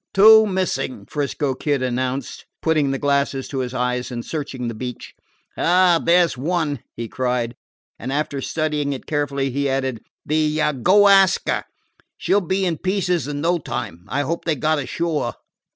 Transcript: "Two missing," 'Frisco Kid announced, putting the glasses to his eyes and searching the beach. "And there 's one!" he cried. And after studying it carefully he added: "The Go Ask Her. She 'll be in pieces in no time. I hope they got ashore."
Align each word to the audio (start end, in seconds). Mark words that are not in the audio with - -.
"Two 0.15 0.47
missing," 0.47 1.05
'Frisco 1.05 1.53
Kid 1.53 1.83
announced, 1.83 2.47
putting 2.63 2.89
the 2.89 2.97
glasses 2.97 3.47
to 3.49 3.59
his 3.59 3.71
eyes 3.75 4.09
and 4.09 4.25
searching 4.25 4.67
the 4.67 4.73
beach. 4.73 5.13
"And 5.55 6.07
there 6.07 6.27
's 6.27 6.35
one!" 6.35 6.79
he 6.95 7.07
cried. 7.07 7.55
And 7.99 8.11
after 8.11 8.41
studying 8.41 8.93
it 8.93 9.05
carefully 9.05 9.51
he 9.51 9.69
added: 9.69 10.01
"The 10.25 10.73
Go 10.81 11.07
Ask 11.07 11.47
Her. 11.47 11.65
She 12.17 12.33
'll 12.33 12.41
be 12.41 12.65
in 12.65 12.79
pieces 12.79 13.27
in 13.27 13.41
no 13.41 13.59
time. 13.59 14.05
I 14.09 14.21
hope 14.21 14.43
they 14.45 14.55
got 14.55 14.79
ashore." 14.79 15.35